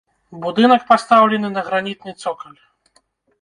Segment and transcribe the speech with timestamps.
[0.45, 2.57] Будынак пастаўлены на гранітны цокаль.